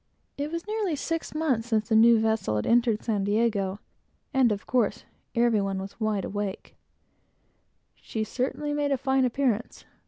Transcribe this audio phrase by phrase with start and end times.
[0.35, 3.77] It was nearly six months since a new vessel had entered San Diego,
[4.33, 6.73] and of course, every one was on the qui vive.
[7.93, 9.85] She certainly made a fine appearance.